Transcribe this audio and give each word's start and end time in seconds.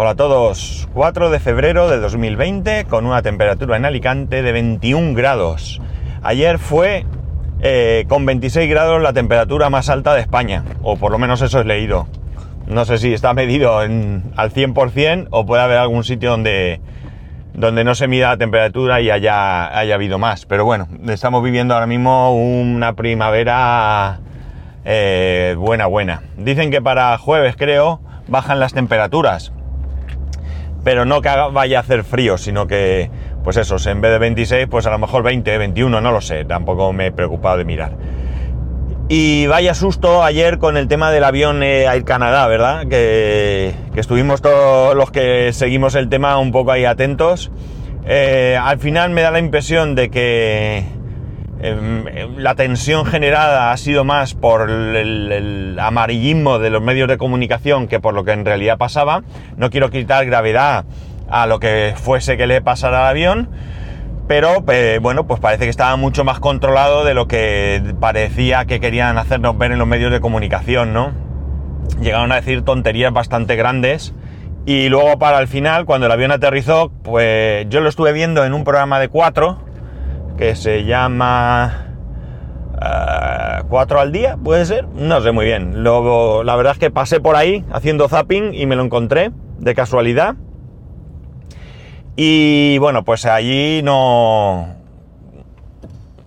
Hola 0.00 0.10
a 0.10 0.14
todos, 0.14 0.88
4 0.94 1.28
de 1.28 1.40
febrero 1.40 1.90
de 1.90 1.98
2020 1.98 2.84
con 2.84 3.04
una 3.04 3.20
temperatura 3.20 3.76
en 3.76 3.84
Alicante 3.84 4.42
de 4.42 4.52
21 4.52 5.12
grados. 5.14 5.82
Ayer 6.22 6.60
fue 6.60 7.04
eh, 7.62 8.04
con 8.08 8.24
26 8.24 8.70
grados 8.70 9.02
la 9.02 9.12
temperatura 9.12 9.70
más 9.70 9.88
alta 9.88 10.14
de 10.14 10.20
España, 10.20 10.62
o 10.84 10.96
por 10.98 11.10
lo 11.10 11.18
menos 11.18 11.42
eso 11.42 11.58
he 11.58 11.64
leído. 11.64 12.06
No 12.68 12.84
sé 12.84 12.98
si 12.98 13.12
está 13.12 13.34
medido 13.34 13.82
en, 13.82 14.22
al 14.36 14.52
100% 14.52 15.26
o 15.32 15.44
puede 15.44 15.64
haber 15.64 15.78
algún 15.78 16.04
sitio 16.04 16.30
donde, 16.30 16.80
donde 17.54 17.82
no 17.82 17.96
se 17.96 18.06
mida 18.06 18.28
la 18.28 18.36
temperatura 18.36 19.00
y 19.00 19.10
haya, 19.10 19.76
haya 19.76 19.96
habido 19.96 20.20
más. 20.20 20.46
Pero 20.46 20.64
bueno, 20.64 20.86
estamos 21.08 21.42
viviendo 21.42 21.74
ahora 21.74 21.88
mismo 21.88 22.36
una 22.36 22.92
primavera 22.92 24.20
eh, 24.84 25.56
buena, 25.58 25.86
buena. 25.86 26.22
Dicen 26.36 26.70
que 26.70 26.80
para 26.80 27.18
jueves, 27.18 27.56
creo, 27.56 28.00
bajan 28.28 28.60
las 28.60 28.72
temperaturas. 28.74 29.52
Pero 30.84 31.04
no 31.04 31.20
que 31.20 31.28
vaya 31.28 31.78
a 31.78 31.80
hacer 31.80 32.04
frío, 32.04 32.38
sino 32.38 32.66
que, 32.66 33.10
pues 33.44 33.56
eso, 33.56 33.76
en 33.88 34.00
vez 34.00 34.12
de 34.12 34.18
26, 34.18 34.68
pues 34.68 34.86
a 34.86 34.90
lo 34.90 34.98
mejor 34.98 35.22
20, 35.22 35.58
21, 35.58 36.00
no 36.00 36.12
lo 36.12 36.20
sé. 36.20 36.44
Tampoco 36.44 36.92
me 36.92 37.06
he 37.06 37.12
preocupado 37.12 37.58
de 37.58 37.64
mirar. 37.64 37.96
Y 39.10 39.46
vaya 39.46 39.72
susto 39.72 40.22
ayer 40.22 40.58
con 40.58 40.76
el 40.76 40.86
tema 40.86 41.10
del 41.10 41.24
avión 41.24 41.62
eh, 41.62 41.84
Air 41.84 42.04
Canadá, 42.04 42.46
¿verdad? 42.46 42.86
Que, 42.88 43.74
estuvimos 43.96 44.42
todos 44.42 44.94
los 44.94 45.10
que 45.10 45.52
seguimos 45.54 45.94
el 45.94 46.10
tema 46.10 46.38
un 46.38 46.52
poco 46.52 46.72
ahí 46.72 46.84
atentos. 46.84 47.50
Eh, 48.04 48.58
al 48.60 48.78
final 48.78 49.10
me 49.10 49.22
da 49.22 49.30
la 49.30 49.38
impresión 49.38 49.94
de 49.94 50.10
que 50.10 50.84
em, 51.60 52.04
la 52.36 52.54
tensión 52.54 53.04
generada 53.04 53.72
ha 53.72 53.76
sido 53.76 54.04
más 54.04 54.34
por 54.34 54.70
el, 54.70 55.76
amarillismo 55.80 56.58
de 56.58 56.70
los 56.70 56.82
medios 56.82 57.08
de 57.08 57.18
comunicación 57.18 57.88
que 57.88 58.00
por 58.00 58.14
lo 58.14 58.24
que 58.24 58.32
en 58.32 58.44
realidad 58.44 58.78
pasaba. 58.78 59.22
No 59.56 59.70
quiero 59.70 59.90
quitar 59.90 60.24
gravedad 60.26 60.84
a 61.30 61.46
lo 61.46 61.60
que 61.60 61.94
fuese 61.96 62.36
que 62.36 62.46
le 62.46 62.60
pasara 62.60 63.00
al 63.00 63.10
avión 63.10 63.48
pero 64.28 64.62
bueno, 65.00 65.26
pues 65.26 65.40
parece 65.40 65.64
que 65.64 65.70
estaba 65.70 65.96
mucho 65.96 66.22
más 66.22 66.38
controlado 66.38 67.02
de 67.02 67.14
lo 67.14 67.26
que 67.26 67.82
parecía 67.98 68.66
que 68.66 68.78
querían 68.78 69.16
hacernos 69.16 69.56
ver 69.56 69.72
en 69.72 69.78
los 69.78 69.88
medios 69.88 70.12
de 70.12 70.20
comunicación, 70.20 70.92
¿no? 70.92 71.12
Llegaron 71.98 72.30
a 72.32 72.34
decir 72.34 72.62
tonterías 72.62 73.10
bastante 73.10 73.56
grandes 73.56 74.14
y 74.66 74.90
luego 74.90 75.18
para 75.18 75.38
el 75.38 75.48
final, 75.48 75.86
cuando 75.86 76.04
el 76.06 76.12
avión 76.12 76.30
aterrizó, 76.30 76.92
pues 77.02 77.66
yo 77.70 77.80
lo 77.80 77.88
estuve 77.88 78.12
viendo 78.12 78.44
en 78.44 78.52
un 78.52 78.64
programa 78.64 79.00
de 79.00 79.08
cuatro 79.08 79.60
que 80.38 80.54
se 80.54 80.84
llama... 80.84 81.84
Uh, 82.80 83.66
¿Cuatro 83.68 83.98
al 83.98 84.12
día? 84.12 84.38
¿Puede 84.42 84.64
ser? 84.64 84.86
No 84.86 85.20
sé 85.20 85.32
muy 85.32 85.44
bien. 85.44 85.82
Luego, 85.82 86.44
la 86.44 86.54
verdad 86.54 86.74
es 86.74 86.78
que 86.78 86.90
pasé 86.90 87.20
por 87.20 87.34
ahí 87.34 87.64
haciendo 87.72 88.08
zapping 88.08 88.54
y 88.54 88.66
me 88.66 88.76
lo 88.76 88.84
encontré 88.84 89.32
de 89.58 89.74
casualidad. 89.74 90.36
Y 92.16 92.78
bueno, 92.78 93.04
pues 93.04 93.26
allí 93.26 93.82
no, 93.82 94.76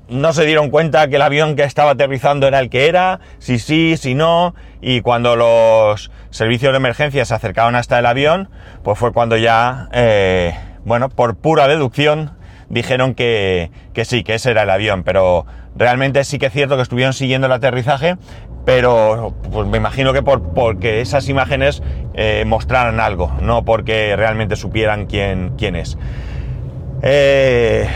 no 0.09 0.33
se 0.33 0.45
dieron 0.45 0.69
cuenta 0.69 1.07
que 1.07 1.15
el 1.15 1.21
avión 1.21 1.55
que 1.55 1.63
estaba 1.63 1.91
aterrizando 1.91 2.47
era 2.47 2.59
el 2.59 2.69
que 2.69 2.87
era, 2.87 3.21
si 3.39 3.57
sí, 3.57 3.95
si 3.97 4.13
no, 4.13 4.53
y 4.81 5.01
cuando 5.01 5.35
los 5.37 6.11
servicios 6.29 6.73
de 6.73 6.77
emergencia 6.77 7.23
se 7.25 7.33
acercaron 7.33 7.75
hasta 7.75 7.97
el 7.97 8.05
avión, 8.05 8.49
pues 8.83 8.99
fue 8.99 9.13
cuando 9.13 9.37
ya, 9.37 9.87
eh, 9.93 10.53
bueno, 10.83 11.09
por 11.09 11.35
pura 11.35 11.67
deducción, 11.67 12.31
dijeron 12.71 13.13
que, 13.13 13.69
que, 13.93 14.05
sí, 14.05 14.23
que 14.23 14.35
ese 14.35 14.51
era 14.51 14.63
el 14.63 14.69
avión, 14.69 15.03
pero 15.03 15.45
realmente 15.75 16.23
sí 16.23 16.39
que 16.39 16.47
es 16.47 16.53
cierto 16.53 16.75
que 16.75 16.81
estuvieron 16.81 17.13
siguiendo 17.13 17.47
el 17.47 17.53
aterrizaje, 17.53 18.17
pero 18.65 19.33
pues 19.51 19.67
me 19.67 19.77
imagino 19.77 20.13
que 20.13 20.23
por, 20.23 20.53
porque 20.53 21.01
esas 21.01 21.27
imágenes 21.29 21.83
eh, 22.13 22.43
mostraran 22.45 22.99
algo, 22.99 23.31
no 23.41 23.63
porque 23.63 24.15
realmente 24.15 24.55
supieran 24.55 25.05
quién, 25.05 25.75
es. 25.75 25.97
Eh, 27.01 27.89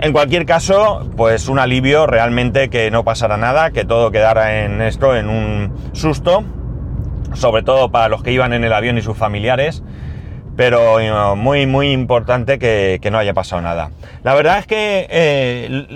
en 0.00 0.12
cualquier 0.12 0.46
caso, 0.46 1.10
pues 1.16 1.48
un 1.48 1.58
alivio 1.58 2.06
realmente 2.06 2.70
que 2.70 2.90
no 2.90 3.04
pasara 3.04 3.36
nada, 3.36 3.70
que 3.70 3.84
todo 3.84 4.10
quedara 4.10 4.64
en 4.64 4.80
esto, 4.80 5.16
en 5.16 5.28
un 5.28 5.74
susto, 5.92 6.44
sobre 7.34 7.62
todo 7.62 7.90
para 7.90 8.08
los 8.08 8.22
que 8.22 8.32
iban 8.32 8.52
en 8.52 8.64
el 8.64 8.72
avión 8.72 8.96
y 8.96 9.02
sus 9.02 9.16
familiares, 9.16 9.82
pero 10.58 10.98
eh, 10.98 11.36
muy, 11.36 11.66
muy 11.66 11.92
importante 11.92 12.58
que, 12.58 12.98
no 13.12 13.18
haya 13.18 13.32
pasado 13.32 13.62
nada. 13.62 13.92
La 14.24 14.34
verdad 14.34 14.58
es 14.58 14.66
que 14.66 15.94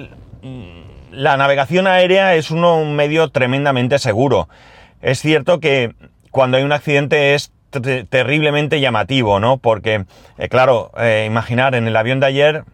la 1.11 1.37
navegación 1.37 1.89
aérea 1.89 2.37
es 2.37 2.53
un 2.53 2.95
medio 2.95 3.29
tremendamente 3.31 3.99
seguro. 3.99 4.49
Es 5.01 5.19
cierto 5.19 5.59
que 5.59 5.97
cuando 6.31 6.59
hay 6.59 6.63
un 6.63 6.71
accidente 6.71 7.35
es 7.35 7.51
terriblemente 8.09 8.79
llamativo, 8.79 9.41
¿no? 9.41 9.57
Porque, 9.57 10.05
eh, 10.39 10.49
claro, 10.49 10.93
eh, 10.97 11.25
imaginar, 11.27 11.75
en 11.75 11.89
el 11.89 11.97
avión 11.97 12.21
de 12.21 12.27
ayer 12.27 12.65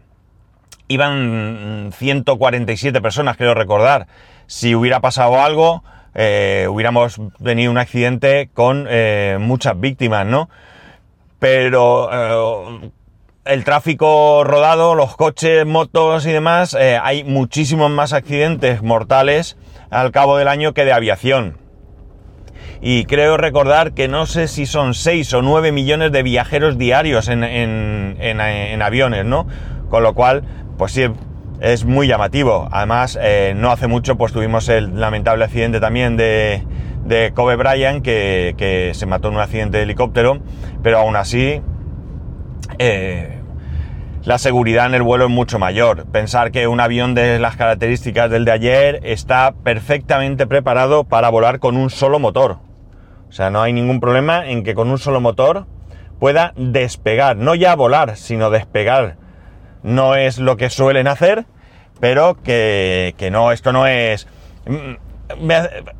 iban 0.88 1.90
147 1.96 3.00
personas, 3.00 3.38
creo 3.38 3.54
recordar. 3.54 4.08
Si 4.46 4.74
hubiera 4.74 5.00
pasado 5.00 5.40
algo, 5.40 5.82
eh, 6.14 6.66
hubiéramos 6.68 7.18
tenido 7.42 7.70
un 7.70 7.78
accidente 7.78 8.50
con 8.52 8.86
muchas 9.40 9.80
víctimas, 9.80 10.26
¿no? 10.26 10.50
Pero 11.38 12.10
el 13.44 13.64
tráfico 13.64 14.44
rodado, 14.44 14.94
los 14.94 15.16
coches, 15.16 15.64
motos 15.64 16.26
y 16.26 16.32
demás, 16.32 16.76
eh, 16.78 16.98
hay 17.02 17.24
muchísimos 17.24 17.90
más 17.90 18.12
accidentes 18.12 18.82
mortales 18.82 19.56
al 19.90 20.10
cabo 20.12 20.36
del 20.36 20.48
año 20.48 20.74
que 20.74 20.84
de 20.84 20.92
aviación. 20.92 21.56
Y 22.80 23.04
creo 23.06 23.36
recordar 23.36 23.92
que 23.92 24.06
no 24.06 24.26
sé 24.26 24.48
si 24.48 24.66
son 24.66 24.94
6 24.94 25.32
o 25.34 25.42
9 25.42 25.72
millones 25.72 26.12
de 26.12 26.22
viajeros 26.22 26.78
diarios 26.78 27.28
en, 27.28 28.80
aviones, 28.82 29.24
¿no? 29.24 29.46
Con 29.88 30.02
lo 30.02 30.14
cual, 30.14 30.44
pues 30.76 30.92
sí, 30.92 31.06
es 31.60 31.84
muy 31.84 32.06
llamativo. 32.06 32.68
Además, 32.70 33.18
eh, 33.20 33.54
no 33.56 33.72
hace 33.72 33.86
mucho 33.88 34.16
pues 34.16 34.32
tuvimos 34.32 34.68
el 34.68 35.00
lamentable 35.00 35.44
accidente 35.44 35.80
también 35.80 36.16
de, 36.16 36.62
de 37.08 37.32
Kobe 37.34 37.56
Bryant, 37.56 38.04
que, 38.04 38.54
que, 38.56 38.92
se 38.94 39.06
mató 39.06 39.28
en 39.28 39.34
un 39.34 39.40
accidente 39.40 39.78
de 39.78 39.84
helicóptero, 39.84 40.38
pero 40.82 40.98
aún 40.98 41.16
así... 41.16 41.60
Eh, 42.78 43.34
la 44.24 44.36
seguridad 44.36 44.84
en 44.84 44.94
el 44.94 45.02
vuelo 45.02 45.24
es 45.24 45.30
mucho 45.30 45.58
mayor. 45.58 46.04
Pensar 46.06 46.50
que 46.50 46.66
un 46.66 46.80
avión 46.80 47.14
de 47.14 47.38
las 47.38 47.56
características 47.56 48.30
del 48.30 48.44
de 48.44 48.52
ayer 48.52 49.00
está 49.04 49.54
perfectamente 49.64 50.46
preparado 50.46 51.04
para 51.04 51.30
volar 51.30 51.60
con 51.60 51.78
un 51.78 51.88
solo 51.88 52.18
motor. 52.18 52.58
O 53.28 53.32
sea, 53.32 53.48
no 53.48 53.62
hay 53.62 53.72
ningún 53.72 54.00
problema 54.00 54.46
en 54.46 54.64
que 54.64 54.74
con 54.74 54.90
un 54.90 54.98
solo 54.98 55.22
motor 55.22 55.66
pueda 56.18 56.52
despegar. 56.56 57.36
No 57.36 57.54
ya 57.54 57.74
volar, 57.74 58.16
sino 58.16 58.50
despegar. 58.50 59.16
No 59.82 60.14
es 60.14 60.38
lo 60.38 60.56
que 60.56 60.68
suelen 60.68 61.06
hacer, 61.06 61.46
pero 62.00 62.36
que, 62.42 63.14
no, 63.32 63.52
esto 63.52 63.72
no 63.72 63.86
es... 63.86 64.26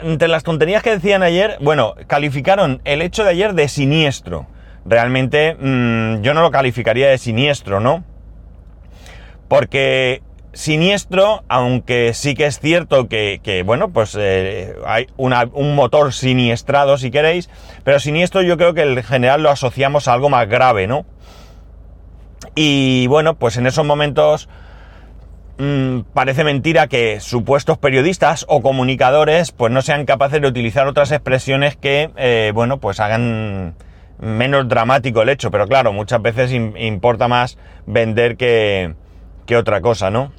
Entre 0.01 0.29
las 0.29 0.43
tonterías 0.43 0.83
que 0.83 0.91
decían 0.91 1.23
ayer, 1.23 1.59
bueno, 1.61 1.95
calificaron 2.07 2.81
el 2.85 3.03
hecho 3.03 3.25
de 3.25 3.31
ayer 3.31 3.55
de 3.55 3.69
siniestro. 3.69 4.47
Realmente 4.85 5.55
mm, 5.55 6.23
yo 6.23 6.35
no 6.35 6.43
lo 6.43 6.51
calificaría 6.51 7.09
de 7.09 7.19
siniestro, 7.19 7.81
¿no? 7.81 8.05
Porque 9.49 10.23
siniestro, 10.53 11.45
aunque 11.49 12.15
sí 12.15 12.35
que 12.35 12.47
es 12.47 12.59
cierto 12.59 13.09
que, 13.09 13.63
bueno, 13.65 13.91
pues 13.91 14.17
eh, 14.19 14.75
hay 14.87 15.07
un 15.17 15.75
motor 15.75 16.13
siniestrado 16.13 16.99
si 16.99 17.11
queréis, 17.11 17.49
pero 17.85 18.01
siniestro 18.01 18.43
yo 18.43 18.57
creo 18.57 18.75
que 18.75 18.83
en 18.83 19.03
general 19.03 19.43
lo 19.43 19.51
asociamos 19.51 20.09
a 20.09 20.15
algo 20.15 20.31
más 20.31 20.49
grave, 20.49 20.87
¿no? 20.87 21.07
Y 22.55 23.07
bueno, 23.09 23.35
pues 23.35 23.57
en 23.57 23.67
esos 23.67 23.85
momentos 23.85 24.49
mm, 25.59 26.01
parece 26.15 26.45
mentira 26.45 26.87
que 26.87 27.21
supuestos 27.21 27.79
periodistas 27.79 28.45
o 28.49 28.63
comunicadores 28.63 29.53
pues 29.53 29.73
no 29.73 29.83
sean 29.83 30.07
capaces 30.07 30.41
de 30.41 30.49
utilizar 30.49 30.87
otras 30.87 31.13
expresiones 31.13 31.77
que, 31.77 32.11
eh, 32.17 32.53
bueno, 32.55 32.79
pues 32.79 33.01
hagan 33.01 33.75
menos 34.21 34.69
dramático 34.69 35.23
el 35.23 35.29
hecho, 35.29 35.51
pero 35.51 35.67
claro, 35.67 35.93
muchas 35.93 36.23
veces 36.23 36.53
importa 36.53 37.29
más 37.29 37.59
vender 37.87 38.37
que 38.37 38.95
que 39.49 39.57
otra 39.57 39.81
cosa, 39.81 40.11
¿no? 40.11 40.31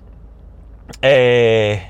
Eh, 1.02 1.82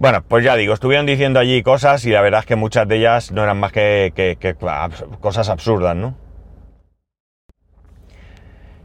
bueno, 0.00 0.24
pues 0.26 0.44
ya 0.44 0.56
digo, 0.56 0.74
estuvieron 0.74 1.06
diciendo 1.06 1.38
allí 1.38 1.62
cosas 1.62 2.04
y 2.04 2.10
la 2.10 2.20
verdad 2.20 2.40
es 2.40 2.46
que 2.46 2.56
muchas 2.56 2.88
de 2.88 2.96
ellas 2.96 3.30
no 3.30 3.44
eran 3.44 3.60
más 3.60 3.70
que, 3.70 4.56
cosas 5.20 5.48
absurdas, 5.48 5.94
¿no? 5.94 6.16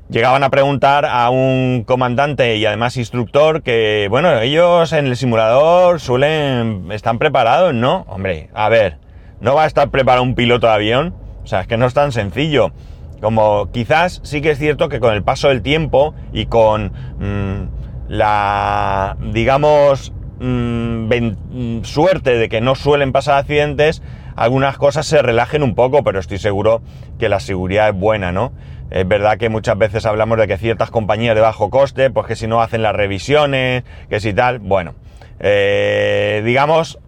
Llegaban 0.09 0.41
a 0.43 0.49
preguntar 0.49 1.05
a 1.05 1.29
un 1.29 1.83
comandante 1.85 2.55
y 2.55 2.65
además 2.65 2.95
instructor 2.95 3.61
que, 3.61 4.07
bueno, 4.09 4.39
ellos 4.39 4.93
en 4.93 5.07
el 5.07 5.17
simulador 5.17 5.99
suelen, 5.99 6.87
están 6.91 7.17
preparados, 7.19 7.73
¿no? 7.73 8.05
Hombre, 8.07 8.49
a 8.53 8.69
ver, 8.69 8.99
¿no 9.41 9.53
va 9.53 9.63
a 9.63 9.67
estar 9.67 9.89
preparado 9.89 10.23
un 10.23 10.33
piloto 10.33 10.67
de 10.67 10.73
avión? 10.73 11.13
O 11.43 11.47
sea, 11.47 11.59
es 11.59 11.67
que 11.67 11.75
no 11.75 11.85
es 11.85 11.93
tan 11.93 12.13
sencillo. 12.13 12.71
Como 13.19 13.69
quizás 13.73 14.21
sí 14.23 14.41
que 14.41 14.51
es 14.51 14.59
cierto 14.59 14.87
que 14.87 15.01
con 15.01 15.13
el 15.13 15.23
paso 15.23 15.49
del 15.49 15.61
tiempo 15.61 16.15
y 16.31 16.45
con 16.45 16.93
mm, 17.19 17.67
la, 18.07 19.17
digamos, 19.33 20.13
mm, 20.39 21.81
suerte 21.83 22.37
de 22.37 22.47
que 22.47 22.61
no 22.61 22.75
suelen 22.75 23.11
pasar 23.11 23.39
accidentes, 23.39 24.01
algunas 24.37 24.77
cosas 24.77 25.05
se 25.05 25.21
relajen 25.21 25.63
un 25.63 25.75
poco, 25.75 26.03
pero 26.03 26.19
estoy 26.19 26.37
seguro 26.37 26.81
que 27.19 27.27
la 27.27 27.41
seguridad 27.41 27.89
es 27.89 27.95
buena, 27.95 28.31
¿no? 28.31 28.53
Es 28.89 29.07
verdad 29.07 29.37
que 29.37 29.49
muchas 29.49 29.77
veces 29.77 30.05
hablamos 30.05 30.37
de 30.37 30.47
que 30.47 30.57
ciertas 30.57 30.91
compañías 30.91 31.35
de 31.35 31.41
bajo 31.41 31.69
coste, 31.69 32.09
pues 32.09 32.27
que 32.27 32.35
si 32.35 32.47
no 32.47 32.61
hacen 32.61 32.81
las 32.81 32.95
revisiones, 32.95 33.83
que 34.09 34.19
si 34.19 34.33
tal, 34.33 34.59
bueno, 34.59 34.95
eh, 35.39 36.41
digamos 36.45 36.99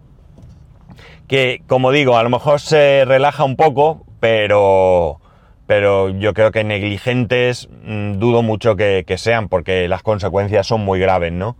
que, 1.26 1.62
como 1.66 1.92
digo, 1.92 2.18
a 2.18 2.22
lo 2.22 2.28
mejor 2.28 2.60
se 2.60 3.04
relaja 3.06 3.44
un 3.44 3.56
poco, 3.56 4.04
pero, 4.18 5.20
pero 5.66 6.08
yo 6.10 6.34
creo 6.34 6.50
que 6.50 6.64
negligentes 6.64 7.68
mm, 7.84 8.14
dudo 8.18 8.42
mucho 8.42 8.76
que, 8.76 9.04
sean, 9.16 9.48
porque 9.48 9.88
las 9.88 10.02
consecuencias 10.02 10.66
son 10.66 10.84
muy 10.84 11.00
graves, 11.00 11.32
¿no? 11.32 11.56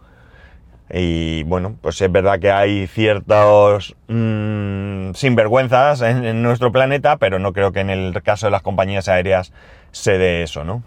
Y 0.93 1.45
bueno, 1.45 1.77
pues 1.81 2.01
es 2.01 2.11
verdad 2.11 2.41
que 2.41 2.51
hay 2.51 2.89
ciertos 2.89 3.95
mm, 4.09 5.13
sinvergüenzas 5.15 6.03
en, 6.03 6.43
nuestro 6.43 6.73
planeta, 6.73 7.17
pero 7.17 7.39
no 7.39 7.53
creo 7.53 7.71
que 7.71 7.79
en 7.79 7.91
el 7.91 8.21
caso 8.25 8.49
de 8.49 8.51
las 8.51 8.63
compañías 8.63 9.09
aéreas 9.09 9.53
se 9.93 10.19
dé 10.19 10.43
eso, 10.43 10.65
¿no? 10.65 10.83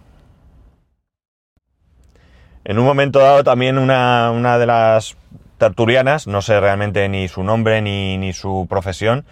En 2.66 2.80
un 2.80 2.86
momento 2.86 3.20
dado 3.20 3.44
también 3.44 3.78
una, 3.78 4.32
una 4.32 4.58
de 4.58 4.66
las 4.66 5.18
tertulianas, 5.58 6.28
no 6.28 6.42
sé 6.42 6.60
realmente 6.60 7.08
ni 7.10 7.28
su 7.28 7.44
nombre 7.44 7.82
ni, 7.82 8.18
ni, 8.18 8.34
su 8.34 8.68
profesión, 8.70 9.26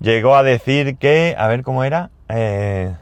llegó 0.00 0.36
a 0.36 0.42
decir 0.42 0.96
que, 0.96 1.34
a 1.36 1.48
ver 1.48 1.62
cómo 1.62 1.82
era, 1.82 2.10
eh, 2.28 2.94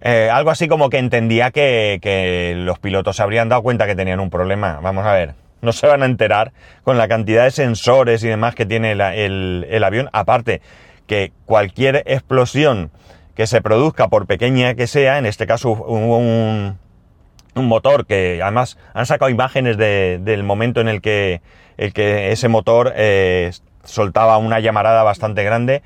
eh, 0.00 0.30
algo 0.32 0.50
así 0.50 0.68
como 0.68 0.90
que 0.90 0.98
entendía 0.98 1.50
que, 1.50 1.98
que, 2.02 2.54
los 2.56 2.78
pilotos 2.78 3.16
se 3.16 3.22
habrían 3.22 3.48
dado 3.48 3.62
cuenta 3.62 3.86
que 3.86 3.96
tenían 3.96 4.20
un 4.20 4.30
problema. 4.30 4.78
Vamos 4.80 5.06
a 5.06 5.12
ver, 5.12 5.34
no 5.60 5.72
se 5.72 5.86
van 5.86 6.02
a 6.02 6.06
enterar 6.06 6.52
con 6.84 6.98
la 6.98 7.08
cantidad 7.08 7.44
de 7.44 7.50
sensores 7.50 8.22
y 8.22 8.28
demás 8.28 8.54
que 8.54 8.66
tiene 8.66 8.92
el, 8.92 9.66
el 9.68 9.84
avión, 9.84 10.08
aparte 10.12 10.60
que 11.06 11.32
cualquier 11.46 12.02
explosión 12.06 12.90
que 13.38 13.46
se 13.46 13.62
produzca, 13.62 14.08
por 14.08 14.26
pequeña 14.26 14.74
que 14.74 14.88
sea, 14.88 15.16
en 15.16 15.24
este 15.24 15.46
caso 15.46 15.70
un, 15.70 16.76
un 17.54 17.68
motor 17.68 18.04
que 18.04 18.40
además 18.42 18.76
han 18.94 19.06
sacado 19.06 19.30
imágenes 19.30 19.78
del 19.78 20.42
momento 20.42 20.80
en 20.80 20.88
el 20.88 21.00
que, 21.00 21.40
el 21.76 21.92
que 21.92 22.32
ese 22.32 22.48
motor 22.48 22.92
eh, 22.96 23.52
soltaba 23.84 24.38
una 24.38 24.58
llamarada 24.58 25.04
bastante 25.04 25.44
grande. 25.44 25.82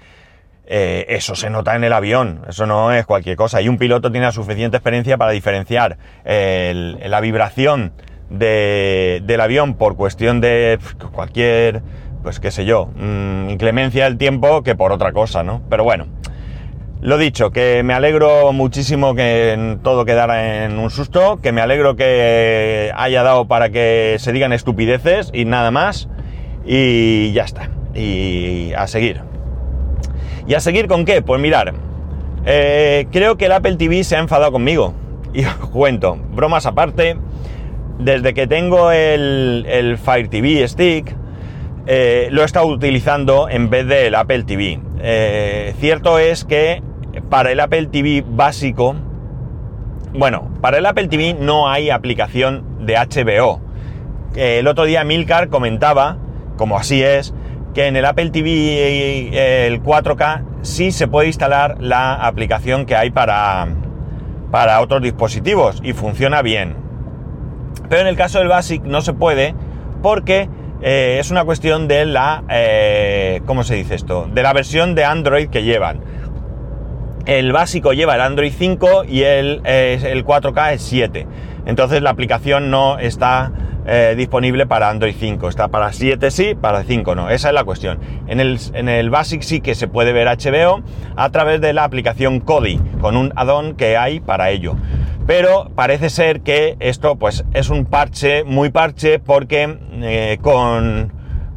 Eh, 0.64 1.04
eso 1.10 1.34
se 1.34 1.50
nota 1.50 1.76
en 1.76 1.84
el 1.84 1.92
avión, 1.92 2.40
eso 2.48 2.64
no 2.64 2.90
es 2.90 3.04
cualquier 3.04 3.36
cosa. 3.36 3.60
Y 3.60 3.68
un 3.68 3.76
piloto 3.76 4.10
tiene 4.10 4.24
la 4.24 4.32
suficiente 4.32 4.78
experiencia 4.78 5.18
para 5.18 5.32
diferenciar 5.32 5.98
la 6.24 7.20
vibración 7.20 7.92
del 8.30 9.40
avión 9.42 9.74
por 9.74 9.96
cuestión 9.96 10.40
de 10.40 10.78
cualquier, 11.12 11.82
pues 12.22 12.40
qué 12.40 12.50
sé 12.50 12.64
yo, 12.64 12.86
mm, 12.96 13.50
inclemencia 13.50 14.04
del 14.04 14.16
tiempo 14.16 14.62
que 14.62 14.74
por 14.74 14.90
otra 14.90 15.12
cosa, 15.12 15.42
¿no? 15.42 15.60
Pero 15.68 15.84
bueno, 15.84 16.06
lo 17.02 17.18
dicho, 17.18 17.50
que 17.50 17.82
me 17.82 17.94
alegro 17.94 18.52
muchísimo 18.52 19.16
que 19.16 19.76
todo 19.82 20.04
quedara 20.04 20.64
en 20.64 20.78
un 20.78 20.88
susto, 20.88 21.40
que 21.42 21.50
me 21.50 21.60
alegro 21.60 21.96
que 21.96 22.92
haya 22.94 23.24
dado 23.24 23.46
para 23.48 23.70
que 23.70 24.16
se 24.20 24.32
digan 24.32 24.52
estupideces 24.52 25.30
y 25.34 25.44
nada 25.44 25.72
más. 25.72 26.08
Y 26.64 27.32
ya 27.32 27.42
está. 27.42 27.70
Y 27.92 28.72
a 28.74 28.86
seguir. 28.86 29.20
¿Y 30.46 30.54
a 30.54 30.60
seguir 30.60 30.86
con 30.86 31.04
qué? 31.04 31.22
Pues 31.22 31.40
mirar, 31.40 31.74
eh, 32.46 33.08
creo 33.10 33.36
que 33.36 33.46
el 33.46 33.52
Apple 33.52 33.74
TV 33.74 34.04
se 34.04 34.14
ha 34.14 34.20
enfadado 34.20 34.52
conmigo. 34.52 34.94
Y 35.34 35.46
os 35.46 35.54
cuento, 35.70 36.18
bromas 36.34 36.66
aparte, 36.66 37.16
desde 37.98 38.34
que 38.34 38.46
tengo 38.46 38.92
el, 38.92 39.98
Fire 40.04 40.28
TV 40.28 40.68
Stick, 40.68 41.16
eh, 41.86 42.28
lo 42.30 42.42
he 42.42 42.44
estado 42.44 42.66
utilizando 42.66 43.48
en 43.48 43.70
vez 43.70 43.86
del 43.86 44.14
Apple 44.14 44.44
TV. 44.44 44.78
Eh, 45.00 45.74
cierto 45.80 46.18
es 46.18 46.44
que 46.44 46.82
para 47.32 47.50
el 47.50 47.60
Apple 47.60 47.86
TV 47.86 48.22
básico, 48.28 48.94
bueno, 50.12 50.50
para 50.60 50.76
el 50.76 50.84
Apple 50.84 51.08
TV 51.08 51.32
no 51.32 51.70
hay 51.70 51.88
aplicación 51.88 52.84
de 52.84 52.94
HBO. 52.96 53.58
El 54.34 54.68
otro 54.68 54.84
día 54.84 55.02
Milcar 55.02 55.48
comentaba, 55.48 56.18
como 56.58 56.76
así 56.76 57.02
es, 57.02 57.32
que 57.72 57.86
en 57.86 57.96
el 57.96 58.04
Apple 58.04 58.28
TV 58.28 59.66
el 59.66 59.82
4K 59.82 60.42
sí 60.60 60.92
se 60.92 61.08
puede 61.08 61.28
instalar 61.28 61.78
la 61.80 62.16
aplicación 62.16 62.84
que 62.84 62.96
hay 62.96 63.08
para, 63.08 63.66
para 64.50 64.82
otros 64.82 65.00
dispositivos 65.00 65.80
y 65.82 65.94
funciona 65.94 66.42
bien. 66.42 66.76
Pero 67.88 68.02
en 68.02 68.08
el 68.08 68.16
caso 68.16 68.40
del 68.40 68.48
Basic 68.48 68.82
no 68.82 69.00
se 69.00 69.14
puede 69.14 69.54
porque 70.02 70.50
eh, 70.82 71.16
es 71.18 71.30
una 71.30 71.44
cuestión 71.44 71.88
de 71.88 72.04
la, 72.04 72.44
eh, 72.50 73.40
¿cómo 73.46 73.64
se 73.64 73.76
dice 73.76 73.94
esto? 73.94 74.28
De 74.30 74.42
la 74.42 74.52
versión 74.52 74.94
de 74.94 75.06
Android 75.06 75.48
que 75.48 75.62
llevan. 75.62 76.00
El 77.26 77.52
básico 77.52 77.92
lleva 77.92 78.14
el 78.14 78.20
Android 78.20 78.52
5 78.56 79.04
y 79.04 79.22
el, 79.22 79.60
el 79.64 80.24
4K 80.24 80.74
es 80.74 80.82
7. 80.82 81.26
Entonces 81.66 82.02
la 82.02 82.10
aplicación 82.10 82.70
no 82.70 82.98
está 82.98 83.52
eh, 83.84 84.14
disponible 84.16 84.66
para 84.66 84.90
Android 84.90 85.14
5. 85.18 85.48
Está 85.48 85.68
para 85.68 85.92
7 85.92 86.30
sí, 86.30 86.54
para 86.54 86.84
5 86.84 87.14
no. 87.14 87.30
Esa 87.30 87.48
es 87.48 87.54
la 87.54 87.64
cuestión. 87.64 87.98
En 88.28 88.40
el, 88.40 88.58
en 88.74 88.88
el 88.88 89.10
Basic 89.10 89.42
sí 89.42 89.60
que 89.60 89.74
se 89.74 89.88
puede 89.88 90.12
ver 90.12 90.28
HBO 90.28 90.82
a 91.16 91.30
través 91.30 91.60
de 91.60 91.72
la 91.72 91.84
aplicación 91.84 92.40
Kodi, 92.40 92.78
con 93.00 93.16
un 93.16 93.32
add-on 93.34 93.74
que 93.74 93.96
hay 93.96 94.20
para 94.20 94.50
ello. 94.50 94.76
Pero 95.26 95.70
parece 95.74 96.10
ser 96.10 96.40
que 96.40 96.76
esto 96.80 97.16
pues 97.16 97.44
es 97.54 97.70
un 97.70 97.84
parche, 97.84 98.44
muy 98.44 98.70
parche, 98.70 99.18
porque 99.18 99.78
eh, 100.00 100.38
con, 100.40 101.12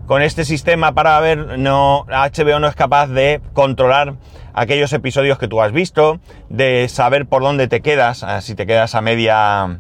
con 0.06 0.22
este 0.22 0.46
sistema 0.46 0.94
para 0.94 1.19
ver, 1.19 1.60
no, 1.60 2.06
HBO 2.07 2.60
no 2.60 2.68
es 2.68 2.75
capaz 2.75 3.07
de 3.07 3.42
controlar 3.54 4.16
aquellos 4.54 4.94
episodios 4.94 5.38
que 5.38 5.48
tú 5.48 5.62
has 5.62 5.72
visto, 5.72 6.19
de 6.50 6.88
saber 6.90 7.25
por 7.25 7.42
dónde 7.42 7.68
te 7.68 7.81
quedas, 7.81 8.25
si 8.42 8.56
te 8.56 8.66
quedas 8.66 8.96
a 8.96 9.02
media, 9.02 9.80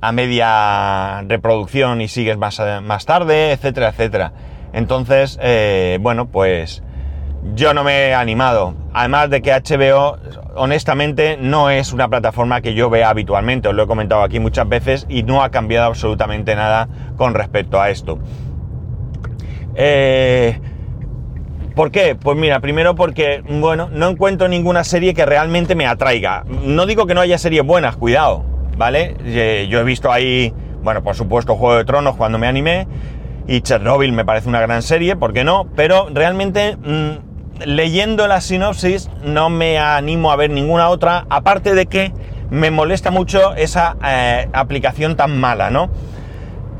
a 0.00 0.12
media 0.12 1.22
reproducción 1.22 2.00
y 2.00 2.08
sigues 2.08 2.36
más, 2.38 2.60
más 2.82 3.06
tarde, 3.06 3.52
etcétera, 3.52 3.88
etcétera. 3.88 4.32
Entonces, 4.72 5.38
eh, 5.42 5.98
bueno, 6.00 6.28
pues 6.28 6.82
yo 7.54 7.74
no 7.74 7.82
me 7.82 8.08
he 8.08 8.14
animado. 8.14 8.74
Además 8.94 9.30
de 9.30 9.42
que 9.42 9.52
HBO, 9.52 10.18
honestamente, 10.54 11.36
no 11.38 11.70
es 11.70 11.92
una 11.92 12.08
plataforma 12.08 12.60
que 12.60 12.74
yo 12.74 12.88
vea 12.88 13.10
habitualmente, 13.10 13.68
os 13.68 13.74
lo 13.74 13.82
he 13.82 13.86
comentado 13.86 14.22
aquí 14.22 14.38
muchas 14.38 14.68
veces 14.68 15.06
y 15.08 15.24
no 15.24 15.42
ha 15.42 15.50
cambiado 15.50 15.86
absolutamente 15.86 16.54
nada 16.54 16.88
con 17.16 17.34
respecto 17.34 17.80
a 17.80 17.90
esto. 17.90 18.18
Eh, 19.74 20.58
¿Por 21.74 21.90
qué? 21.90 22.14
Pues 22.14 22.36
mira, 22.36 22.60
primero 22.60 22.94
porque, 22.94 23.42
bueno, 23.48 23.88
no 23.90 24.08
encuentro 24.08 24.46
ninguna 24.46 24.84
serie 24.84 25.14
que 25.14 25.24
realmente 25.24 25.74
me 25.74 25.86
atraiga. 25.86 26.44
No 26.64 26.84
digo 26.84 27.06
que 27.06 27.14
no 27.14 27.22
haya 27.22 27.38
series 27.38 27.64
buenas, 27.64 27.96
cuidado, 27.96 28.44
¿vale? 28.76 29.16
Eh, 29.24 29.68
yo 29.70 29.80
he 29.80 29.84
visto 29.84 30.12
ahí, 30.12 30.52
bueno, 30.82 31.02
por 31.02 31.14
supuesto, 31.14 31.56
Juego 31.56 31.76
de 31.76 31.84
Tronos 31.84 32.16
cuando 32.16 32.38
me 32.38 32.46
animé, 32.46 32.86
y 33.48 33.62
Chernobyl 33.62 34.12
me 34.12 34.24
parece 34.24 34.50
una 34.50 34.60
gran 34.60 34.82
serie, 34.82 35.16
¿por 35.16 35.32
qué 35.32 35.44
no? 35.44 35.66
Pero 35.74 36.08
realmente, 36.12 36.76
mm, 36.76 37.64
leyendo 37.64 38.28
la 38.28 38.42
sinopsis, 38.42 39.08
no 39.24 39.48
me 39.48 39.78
animo 39.78 40.30
a 40.30 40.36
ver 40.36 40.50
ninguna 40.50 40.90
otra, 40.90 41.26
aparte 41.30 41.74
de 41.74 41.86
que 41.86 42.12
me 42.50 42.70
molesta 42.70 43.10
mucho 43.10 43.54
esa 43.54 43.96
eh, 44.04 44.46
aplicación 44.52 45.16
tan 45.16 45.40
mala, 45.40 45.70
¿no? 45.70 45.88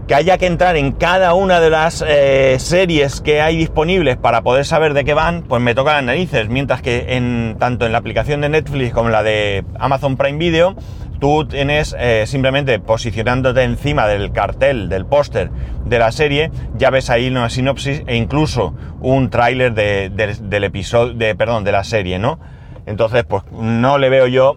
Que 0.06 0.14
haya 0.14 0.38
que 0.38 0.46
entrar 0.46 0.76
en 0.76 0.92
cada 0.92 1.34
una 1.34 1.60
de 1.60 1.70
las 1.70 2.04
eh, 2.06 2.56
series 2.58 3.20
que 3.20 3.40
hay 3.40 3.56
disponibles 3.56 4.16
para 4.16 4.42
poder 4.42 4.64
saber 4.64 4.94
de 4.94 5.04
qué 5.04 5.14
van, 5.14 5.42
pues 5.42 5.62
me 5.62 5.74
toca 5.74 5.94
las 5.94 6.04
narices. 6.04 6.48
Mientras 6.48 6.82
que 6.82 7.16
en, 7.16 7.56
tanto 7.58 7.86
en 7.86 7.92
la 7.92 7.98
aplicación 7.98 8.40
de 8.40 8.48
Netflix 8.48 8.92
como 8.92 9.08
en 9.08 9.12
la 9.12 9.22
de 9.22 9.64
Amazon 9.78 10.16
Prime 10.16 10.38
Video, 10.38 10.74
tú 11.20 11.46
tienes 11.46 11.94
eh, 11.98 12.24
simplemente 12.26 12.80
posicionándote 12.80 13.62
encima 13.62 14.08
del 14.08 14.32
cartel, 14.32 14.88
del 14.88 15.06
póster 15.06 15.50
de 15.84 15.98
la 16.00 16.10
serie, 16.10 16.50
ya 16.76 16.90
ves 16.90 17.10
ahí 17.10 17.28
una 17.28 17.48
sinopsis 17.48 18.02
e 18.08 18.16
incluso 18.16 18.74
un 19.00 19.30
tráiler 19.30 19.72
del 19.72 20.64
episodio, 20.64 21.14
de, 21.14 21.36
perdón, 21.36 21.62
de 21.62 21.70
la 21.70 21.84
serie, 21.84 22.18
¿no? 22.18 22.40
Entonces, 22.86 23.22
pues 23.24 23.44
no 23.52 23.98
le 23.98 24.08
veo 24.08 24.26
yo... 24.26 24.56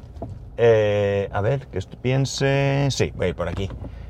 Eh, 0.57 1.29
a 1.31 1.41
ver, 1.41 1.67
que 1.67 1.79
piense... 2.01 2.87
Sí, 2.89 3.11
voy 3.15 3.33
por 3.33 3.47
aquí. 3.47 3.69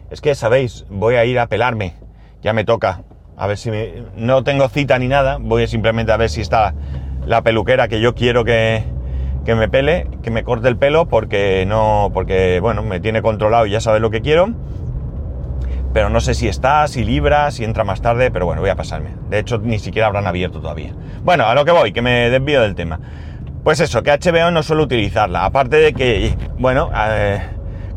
Es 0.10 0.22
que, 0.22 0.36
sabéis, 0.36 0.86
voy 0.90 1.16
a 1.16 1.26
ir 1.26 1.40
a 1.40 1.48
pelarme. 1.48 1.96
Ya 2.42 2.54
me 2.54 2.64
toca. 2.64 3.04
A 3.38 3.48
ver 3.48 3.58
si 3.58 3.72
me... 3.72 4.04
No 4.16 4.44
tengo 4.44 4.70
cita 4.70 5.00
ni 5.00 5.08
nada. 5.08 5.38
Voy 5.40 5.68
simplemente 5.68 6.12
a 6.12 6.18
ver 6.18 6.30
si 6.30 6.42
está 6.42 6.74
la 7.26 7.42
peluquera 7.42 7.88
que 7.88 8.00
yo 8.00 8.14
quiero 8.14 8.46
que, 8.46 8.84
que 9.46 9.56
me 9.56 9.68
pele, 9.68 10.08
que 10.22 10.30
me 10.30 10.44
corte 10.44 10.68
el 10.68 10.78
pelo, 10.78 11.08
porque 11.08 11.66
no... 11.68 12.12
Porque, 12.14 12.60
bueno, 12.62 12.84
me 12.84 13.00
tiene 13.00 13.22
controlado 13.22 13.66
y 13.66 13.72
ya 13.72 13.82
sabe 13.82 14.00
lo 14.00 14.12
que 14.12 14.22
quiero. 14.22 14.50
Pero 15.92 16.10
no 16.10 16.20
sé 16.20 16.34
si 16.34 16.48
está, 16.48 16.88
si 16.88 17.04
libra, 17.04 17.50
si 17.52 17.64
entra 17.64 17.84
más 17.84 18.02
tarde, 18.02 18.30
pero 18.30 18.46
bueno, 18.46 18.62
voy 18.62 18.70
a 18.70 18.76
pasarme. 18.76 19.12
De 19.30 19.40
hecho, 19.40 19.58
ni 19.58 19.80
siquiera 19.80 20.08
habrán 20.08 20.28
abierto 20.28 20.60
todavía. 20.60 20.94
Bueno, 21.24 21.46
a 21.46 21.56
lo 21.56 21.66
que 21.66 21.72
voy, 21.72 21.94
que 21.94 22.02
me 22.02 22.30
desvío 22.30 22.62
del 22.62 22.76
tema. 22.76 23.00
Pues 23.64 23.80
eso, 23.80 24.04
que 24.04 24.12
HBO 24.12 24.52
no 24.52 24.62
suelo 24.62 24.84
utilizarla. 24.84 25.46
Aparte 25.46 25.78
de 25.78 25.94
que, 25.94 26.38
bueno, 26.60 26.92
eh, 26.96 27.42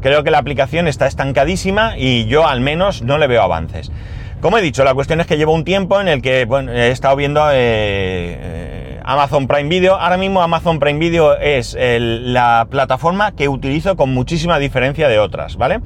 Creo 0.01 0.23
que 0.23 0.31
la 0.31 0.39
aplicación 0.39 0.89
está 0.89 1.07
estancadísima 1.07 1.97
y 1.97 2.27
yo 2.27 2.47
al 2.47 2.61
menos 2.61 3.03
no 3.03 3.19
le 3.19 3.27
veo 3.27 3.43
avances. 3.43 3.91
Como 4.41 4.57
he 4.57 4.63
dicho, 4.63 4.85
la 4.85 4.95
cuestión 4.95 5.21
es 5.21 5.27
que 5.27 5.37
llevo 5.37 5.53
un 5.53 5.65
tiempo 5.65 6.01
en 6.01 6.07
el 6.07 6.23
que 6.23 6.43
he 6.43 6.91
estado 6.91 7.17
viendo 7.17 7.51
eh, 7.51 7.57
eh, 7.57 9.01
Amazon 9.05 9.49
Prime 9.49 9.69
Video. 9.69 9.97
Ahora 9.97 10.17
mismo 10.17 10.43
Amazon 10.43 10.79
Prime 10.79 11.01
Video 11.01 11.37
es 11.37 11.77
la 11.79 12.69
plataforma 12.71 13.33
que 13.33 13.49
utilizo 13.49 13.97
con 13.97 14.15
muchísima 14.15 14.61
diferencia 14.61 15.09
de 15.09 15.19
otras, 15.19 15.57
¿vale? 15.57 15.81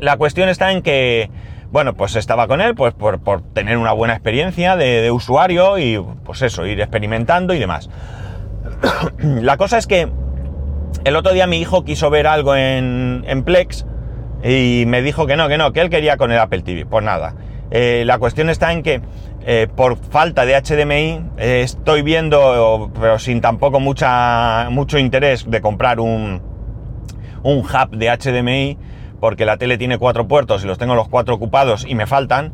La 0.00 0.16
cuestión 0.16 0.48
está 0.48 0.72
en 0.72 0.82
que, 0.82 1.30
bueno, 1.70 1.94
pues 1.94 2.16
estaba 2.16 2.48
con 2.48 2.60
él 2.60 2.74
pues 2.74 2.94
por, 2.94 3.42
tener 3.52 3.76
una 3.76 3.92
buena 3.92 4.14
experiencia 4.14 4.74
de, 4.74 5.10
usuario 5.12 5.78
y 5.78 6.04
pues 6.24 6.42
eso, 6.42 6.66
ir 6.66 6.80
experimentando 6.80 7.54
y 7.54 7.60
demás. 7.60 7.90
la 9.18 9.56
cosa 9.56 9.78
es 9.78 9.86
que 9.86 10.08
el 11.04 11.16
otro 11.16 11.32
día 11.32 11.46
mi 11.46 11.58
hijo 11.58 11.84
quiso 11.84 12.10
ver 12.10 12.26
algo 12.26 12.54
en, 12.54 13.42
Plex 13.44 13.86
y 14.42 14.84
me 14.86 15.02
dijo 15.02 15.26
que 15.26 15.36
no, 15.36 15.48
que 15.48 15.58
no, 15.58 15.72
que 15.72 15.80
él 15.80 15.90
quería 15.90 16.16
con 16.16 16.32
el 16.32 16.38
Apple 16.38 16.62
TV. 16.62 16.86
Pues 16.86 17.04
nada, 17.04 17.34
eh, 17.70 18.02
la 18.06 18.18
cuestión 18.18 18.50
está 18.50 18.72
en 18.72 18.82
que 18.82 19.00
eh, 19.46 19.68
por 19.74 19.96
falta 19.96 20.44
de 20.44 20.60
HDMI 20.60 21.22
eh, 21.38 21.62
estoy 21.62 22.02
viendo, 22.02 22.90
pero 23.00 23.18
sin 23.18 23.40
tampoco 23.40 23.80
mucha, 23.80 24.68
mucho 24.70 24.98
interés 24.98 25.50
de 25.50 25.60
comprar 25.60 26.00
un, 26.00 26.42
un 27.42 27.58
hub 27.58 27.96
de 27.96 28.10
HDMI, 28.10 28.78
porque 29.20 29.44
la 29.44 29.56
tele 29.56 29.78
tiene 29.78 29.98
cuatro 29.98 30.28
puertos 30.28 30.64
y 30.64 30.66
los 30.66 30.78
tengo 30.78 30.94
los 30.94 31.08
cuatro 31.08 31.34
ocupados 31.34 31.86
y 31.88 31.94
me 31.94 32.06
faltan. 32.06 32.52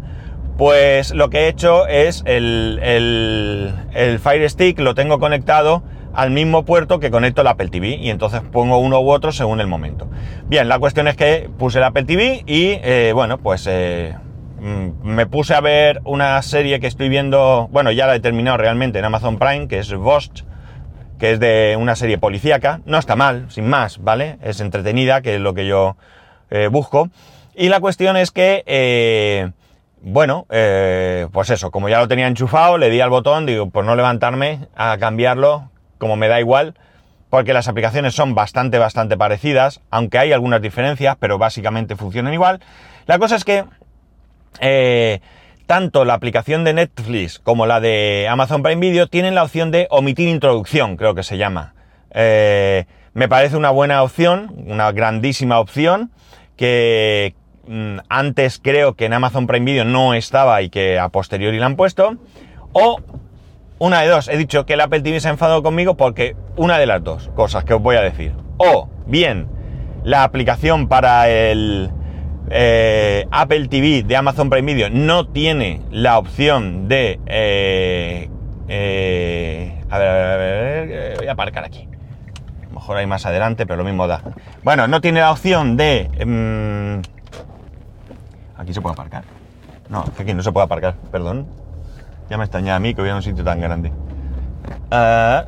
Pues 0.57 1.13
lo 1.13 1.31
que 1.31 1.41
he 1.41 1.49
hecho 1.49 1.89
es 1.89 2.23
el, 2.27 2.79
el 2.81 4.19
Fire 4.21 4.49
Stick 4.49 4.79
lo 4.79 4.95
tengo 4.95 5.19
conectado 5.19 5.83
al 6.15 6.31
mismo 6.31 6.65
puerto 6.65 7.01
que 7.01 7.11
conecto 7.11 7.43
el 7.43 7.49
Apple 7.49 7.69
TV 7.69 7.97
y 7.97 8.11
entonces 8.11 8.41
pongo 8.41 8.79
uno 8.79 9.01
u 9.01 9.11
otro 9.11 9.33
según 9.33 9.61
el 9.61 9.67
momento. 9.67 10.09
Bien, 10.47 10.69
la 10.69 10.79
cuestión 10.79 11.09
es 11.09 11.17
que 11.17 11.51
puse 11.59 11.79
el 11.79 11.85
Apple 11.85 12.05
TV 12.05 12.45
y 12.47 13.13
bueno, 13.13 13.39
pues 13.39 13.69
Mm, 14.65 15.03
me 15.03 15.27
puse 15.27 15.55
a 15.55 15.61
ver 15.61 16.01
una 16.05 16.41
serie 16.41 16.81
que 16.81 16.87
estoy 16.87 17.11
viendo, 17.11 17.69
bueno, 17.71 17.93
ya 17.93 18.07
la 18.07 18.15
he 18.15 18.21
terminado 18.21 18.57
realmente 18.57 18.99
en 18.99 19.05
Amazon 19.05 19.39
Prime, 19.39 19.69
que 19.69 19.79
es 19.79 19.93
Ghost, 19.93 20.41
que 21.19 21.33
es 21.33 21.41
de 21.41 21.77
una 21.79 21.95
serie 21.97 22.17
policíaca. 22.17 22.81
No 22.87 22.97
está 22.97 23.15
mal, 23.15 23.45
sin 23.51 23.69
más, 23.69 24.03
¿vale? 24.03 24.39
Es 24.43 24.61
entretenida, 24.61 25.21
que 25.21 25.35
es 25.35 25.41
lo 25.43 25.53
que 25.53 25.67
yo 25.67 25.99
eh, 26.49 26.69
busco. 26.69 27.11
Y 27.55 27.69
la 27.69 27.81
cuestión 27.81 28.17
es 28.17 28.31
que, 28.31 28.65
eh, 28.65 29.51
bueno, 30.01 30.47
eh, 30.49 31.29
pues 31.31 31.51
eso, 31.51 31.71
como 31.71 31.91
ya 31.91 31.99
lo 31.99 32.09
tenía 32.09 32.27
enchufado, 32.27 32.79
le 32.79 32.89
di 32.89 33.03
al 33.03 33.11
botón, 33.11 33.45
digo, 33.45 33.69
por 33.69 33.85
no 33.85 33.95
levantarme 33.97 34.61
a 34.75 34.97
cambiarlo, 34.97 35.69
como 35.99 36.17
me 36.17 36.29
da 36.29 36.41
igual, 36.41 36.75
porque 37.31 37.53
las 37.53 37.69
aplicaciones 37.69 38.15
son 38.15 38.35
bastante, 38.35 38.79
bastante 38.79 39.17
parecidas, 39.17 39.81
aunque 39.91 40.19
hay 40.19 40.33
algunas 40.33 40.63
diferencias, 40.63 41.17
pero 41.19 41.39
básicamente 41.39 41.97
funcionan 41.97 42.33
igual. 42.33 42.61
La 43.07 43.19
cosa 43.19 43.37
es 43.37 43.45
que 43.45 43.65
eh, 44.61 45.21
tanto 45.67 46.05
la 46.05 46.15
aplicación 46.15 46.65
de 46.65 46.75
Netflix 46.75 47.39
como 47.39 47.67
la 47.67 47.81
de 47.81 48.29
Amazon 48.31 48.63
Prime 48.63 48.81
Video 48.81 49.09
tienen 49.09 49.35
la 49.35 49.43
opción 49.43 49.71
de 49.71 49.87
omitir 49.91 50.29
introducción, 50.29 50.97
creo 50.97 51.15
que 51.15 51.23
se 51.23 51.39
llama. 51.39 51.75
Eh, 52.13 52.85
me 53.15 53.29
parece 53.29 53.57
una 53.57 53.71
buena 53.71 54.03
opción, 54.03 54.55
una 54.67 54.93
grandísima 54.93 55.59
opción, 55.59 56.11
que 56.57 57.35
mm, 57.67 57.99
antes 58.09 58.61
creo 58.63 58.95
que 58.95 59.07
en 59.07 59.13
Amazon 59.13 59.47
Prime 59.47 59.65
Video 59.65 59.85
no 59.85 60.15
estaba 60.15 60.63
y 60.63 60.71
que 60.71 60.99
a 60.99 61.09
posteriori 61.09 61.59
la 61.59 61.67
han 61.67 61.77
puesto. 61.77 62.17
O 62.73 63.01
una 63.79 64.01
de 64.03 64.09
dos, 64.09 64.29
he 64.29 64.37
dicho 64.37 64.67
que 64.67 64.75
el 64.75 64.81
Apple 64.81 65.01
TV 65.01 65.21
se 65.21 65.29
ha 65.29 65.31
enfadado 65.31 65.63
conmigo 65.63 65.97
porque 65.97 66.37
una 66.57 66.79
de 66.79 66.87
las 66.87 67.03
dos 67.03 67.31
cosas 67.35 67.65
que 67.65 67.75
os 67.75 67.83
voy 67.83 67.97
a 67.97 68.03
decir. 68.03 68.33
O 68.57 68.89
bien 69.07 69.49
la 70.05 70.23
aplicación 70.23 70.89
para 70.89 71.29
el, 71.29 71.91
eh, 72.51 73.27
Apple 73.31 73.69
TV 73.69 74.03
de 74.03 74.17
Amazon 74.17 74.51
Prime 74.51 74.75
Video 74.75 74.91
no 74.91 75.27
tiene 75.27 75.81
la 75.91 76.19
opción 76.19 76.89
de... 76.89 77.19
Eh, 77.27 78.29
eh, 78.69 79.83
a, 79.91 79.99
ver, 79.99 80.09
a, 80.09 80.37
ver, 80.37 81.17
voy 81.19 81.27
a 81.27 81.33
aparcar 81.33 81.65
aquí. 81.65 81.89
A 82.63 82.67
lo 82.67 82.71
mejor 82.75 82.97
hay 82.99 83.07
más 83.07 83.25
adelante, 83.27 83.67
pero 83.67 83.79
lo 83.79 83.85
mismo 83.85 84.07
da. 84.07 84.23
Bueno, 84.63 84.87
no 84.87 85.01
tiene 85.01 85.21
la 85.21 85.33
opción 85.33 85.77
de... 85.77 86.11
Em, 86.19 87.03
aquí 88.57 88.75
se 88.75 88.81
puede 88.81 88.93
aparcar. 88.93 89.25
No, 89.89 90.05
aquí 90.19 90.35
no 90.35 90.43
se 90.43 90.53
puede 90.53 90.65
aparcar, 90.65 90.95
perdón. 91.11 91.47
Ya 92.31 92.39
me 92.39 92.45
extraña 92.45 92.77
a 92.77 92.81
mí 92.81 92.95
que 92.95 93.03
hubiera 93.03 93.17
un 93.17 93.23
sitio 93.23 93.45
tan 93.45 93.61
grande. 93.61 93.93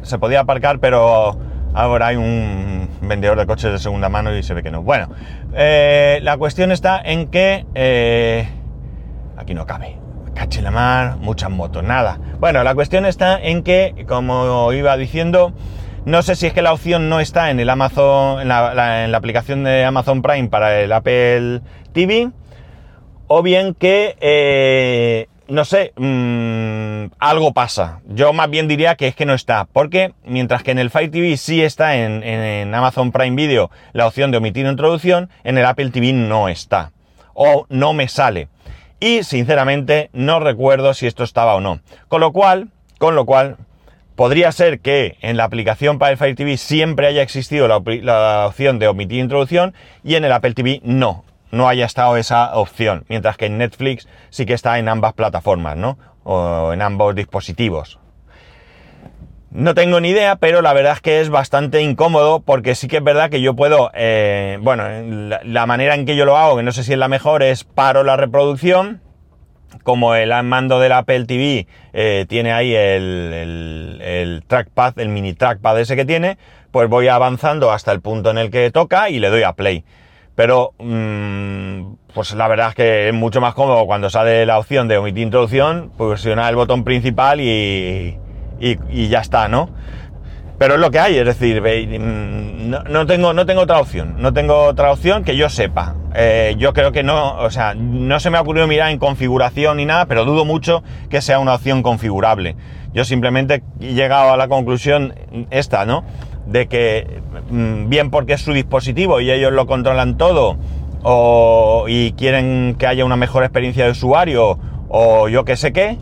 se 0.02 0.18
podía 0.18 0.40
aparcar, 0.40 0.78
pero 0.78 1.38
ahora 1.74 2.08
hay 2.08 2.16
un 2.16 2.88
vendedor 3.02 3.38
de 3.38 3.46
coches 3.46 3.70
de 3.70 3.78
segunda 3.78 4.08
mano 4.08 4.34
y 4.34 4.42
se 4.42 4.54
ve 4.54 4.62
que 4.62 4.70
no. 4.70 4.82
Bueno, 4.82 5.08
eh, 5.54 6.18
la 6.22 6.36
cuestión 6.36 6.72
está 6.72 7.00
en 7.00 7.28
que... 7.28 7.66
Eh, 7.74 8.48
aquí 9.36 9.54
no 9.54 9.66
cabe. 9.66 9.98
Cache 10.34 10.60
la 10.60 10.70
mar, 10.70 11.16
muchas 11.18 11.50
motos, 11.50 11.82
nada. 11.82 12.18
Bueno, 12.38 12.62
la 12.62 12.74
cuestión 12.74 13.06
está 13.06 13.38
en 13.40 13.62
que, 13.62 14.04
como 14.06 14.72
iba 14.72 14.96
diciendo, 14.96 15.54
no 16.04 16.22
sé 16.22 16.36
si 16.36 16.46
es 16.46 16.52
que 16.52 16.62
la 16.62 16.72
opción 16.72 17.08
no 17.08 17.20
está 17.20 17.50
en 17.50 17.58
el 17.58 17.70
Amazon, 17.70 18.40
en 18.40 18.48
la, 18.48 19.16
aplicación 19.16 19.64
de 19.64 19.84
Amazon 19.84 20.22
Prime 20.22 20.48
para 20.48 20.80
el 20.80 20.92
Apple 20.92 21.62
TV, 21.92 22.30
o 23.28 23.42
bien 23.42 23.74
que 23.74 24.16
eh, 24.20 25.28
no 25.48 25.64
sé, 25.64 25.92
mmm, 25.96 27.06
algo 27.18 27.52
pasa. 27.52 28.00
Yo 28.06 28.32
más 28.32 28.50
bien 28.50 28.68
diría 28.68 28.96
que 28.96 29.08
es 29.08 29.14
que 29.14 29.26
no 29.26 29.34
está, 29.34 29.66
porque 29.72 30.12
mientras 30.24 30.62
que 30.62 30.72
en 30.72 30.78
el 30.78 30.90
Fire 30.90 31.10
TV 31.10 31.36
sí 31.36 31.62
está 31.62 31.96
en, 31.96 32.74
Amazon 32.74 33.12
Prime 33.12 33.36
Video 33.36 33.70
la 33.92 34.06
opción 34.06 34.30
de 34.30 34.38
omitir 34.38 34.66
introducción, 34.66 35.30
en 35.44 35.58
el 35.58 35.66
Apple 35.66 35.90
TV 35.90 36.12
no 36.12 36.48
está. 36.48 36.92
O 37.34 37.66
no 37.68 37.92
me 37.92 38.08
sale. 38.08 38.48
Y 38.98 39.22
sinceramente 39.24 40.10
no 40.12 40.40
recuerdo 40.40 40.94
si 40.94 41.06
esto 41.06 41.22
estaba 41.22 41.54
o 41.54 41.60
no. 41.60 41.80
Con 42.08 42.20
lo 42.20 42.32
cual, 42.32 42.68
con 42.98 43.14
lo 43.14 43.26
cual, 43.26 43.56
podría 44.14 44.50
ser 44.52 44.80
que 44.80 45.18
en 45.20 45.36
la 45.36 45.44
aplicación 45.44 45.98
para 45.98 46.12
el 46.12 46.18
Fire 46.18 46.34
TV 46.34 46.56
siempre 46.56 47.06
haya 47.06 47.22
existido 47.22 47.68
la 47.68 48.46
opción 48.46 48.78
de 48.78 48.88
omitir 48.88 49.18
introducción 49.18 49.74
y 50.02 50.14
en 50.14 50.24
el 50.24 50.32
Apple 50.32 50.54
TV 50.54 50.80
no 50.82 51.24
no 51.56 51.68
haya 51.68 51.86
estado 51.86 52.16
esa 52.16 52.56
opción, 52.56 53.04
mientras 53.08 53.36
que 53.36 53.46
en 53.46 53.58
Netflix 53.58 54.08
sí 54.30 54.46
que 54.46 54.54
está 54.54 54.78
en 54.78 54.88
ambas 54.88 55.14
plataformas, 55.14 55.76
¿no? 55.76 55.98
O 56.24 56.72
en 56.72 56.82
ambos 56.82 57.14
dispositivos. 57.14 57.98
No 59.50 59.74
tengo 59.74 60.00
ni 60.00 60.10
idea, 60.10 60.36
pero 60.36 60.60
la 60.60 60.72
verdad 60.72 60.92
es 60.94 61.00
que 61.00 61.20
es 61.20 61.30
bastante 61.30 61.80
incómodo 61.80 62.40
porque 62.40 62.74
sí 62.74 62.88
que 62.88 62.98
es 62.98 63.04
verdad 63.04 63.30
que 63.30 63.40
yo 63.40 63.54
puedo, 63.54 63.90
eh, 63.94 64.58
bueno, 64.60 64.84
la, 65.44 65.66
manera 65.66 65.94
en 65.94 66.04
que 66.04 66.14
yo 66.14 66.26
lo 66.26 66.36
hago, 66.36 66.56
que 66.56 66.62
no 66.62 66.72
sé 66.72 66.84
si 66.84 66.92
es 66.92 66.98
la 66.98 67.08
mejor, 67.08 67.42
es 67.42 67.64
paro 67.64 68.02
la 68.02 68.16
reproducción, 68.16 69.00
como 69.82 70.14
el 70.14 70.30
mando 70.42 70.78
del 70.78 70.92
Apple 70.92 71.24
TV 71.24 71.66
eh, 71.92 72.26
tiene 72.28 72.52
ahí 72.52 72.74
el, 72.74 73.32
el, 73.32 74.00
el, 74.02 74.44
trackpad, 74.46 74.98
el 74.98 75.08
mini 75.08 75.32
trackpad 75.32 75.80
ese 75.80 75.96
que 75.96 76.04
tiene, 76.04 76.38
pues 76.70 76.88
voy 76.88 77.08
avanzando 77.08 77.72
hasta 77.72 77.92
el 77.92 78.00
punto 78.00 78.30
en 78.30 78.38
el 78.38 78.50
que 78.50 78.70
toca 78.70 79.08
y 79.08 79.20
le 79.20 79.30
doy 79.30 79.44
a 79.44 79.54
play. 79.54 79.84
Pero, 80.36 80.74
mm, 80.78 81.94
pues 82.14 82.34
la 82.34 82.46
verdad 82.46 82.68
es 82.68 82.74
que 82.74 83.08
es 83.08 83.14
mucho 83.14 83.40
más 83.40 83.54
cómodo 83.54 83.86
cuando 83.86 84.10
sale 84.10 84.44
la 84.44 84.58
opción 84.58 84.86
de 84.86 84.98
omitir 84.98 85.22
introducción, 85.22 85.90
presionar 85.96 86.50
el 86.50 86.56
botón 86.56 86.84
principal 86.84 87.40
y, 87.40 88.18
y, 88.60 89.08
ya 89.08 89.20
está, 89.20 89.48
¿no? 89.48 89.70
Pero 90.58 90.74
es 90.74 90.80
lo 90.80 90.90
que 90.90 90.98
hay, 90.98 91.16
es 91.16 91.24
decir, 91.24 91.62
mm, 91.62 92.90
no, 92.90 93.06
tengo, 93.06 93.32
no 93.32 93.46
tengo 93.46 93.62
otra 93.62 93.80
opción, 93.80 94.16
no 94.18 94.34
tengo 94.34 94.64
otra 94.64 94.92
opción 94.92 95.24
que 95.24 95.36
yo 95.36 95.48
sepa. 95.48 95.94
Eh, 96.14 96.54
yo 96.58 96.74
creo 96.74 96.92
que 96.92 97.02
no, 97.02 97.38
o 97.38 97.50
sea, 97.50 97.74
no 97.74 98.20
se 98.20 98.28
me 98.28 98.36
ha 98.36 98.42
ocurrido 98.42 98.66
mirar 98.66 98.90
en 98.90 98.98
configuración 98.98 99.78
ni 99.78 99.86
nada, 99.86 100.04
pero 100.04 100.26
dudo 100.26 100.44
mucho 100.44 100.82
que 101.08 101.22
sea 101.22 101.38
una 101.38 101.54
opción 101.54 101.82
configurable. 101.82 102.56
Yo 102.92 103.04
simplemente 103.04 103.62
he 103.80 103.94
llegado 103.94 104.32
a 104.32 104.36
la 104.36 104.48
conclusión 104.48 105.14
esta, 105.50 105.86
¿no? 105.86 106.04
De 106.46 106.66
que 106.68 107.20
mm, 107.50 107.88
bien 107.88 108.10
porque 108.10 108.34
es 108.34 108.40
su 108.40 108.52
dispositivo 108.52 109.20
y 109.20 109.30
ellos 109.30 109.52
lo 109.52 109.66
controlan 109.66 110.16
todo, 110.16 110.56
o, 111.02 111.84
y 111.88 112.12
quieren 112.12 112.76
que 112.78 112.86
haya 112.86 113.04
una 113.04 113.16
mejor 113.16 113.44
experiencia 113.44 113.84
de 113.84 113.90
usuario, 113.90 114.58
o 114.88 115.28
yo 115.28 115.44
que 115.44 115.56
sé 115.56 115.72
qué, 115.72 115.98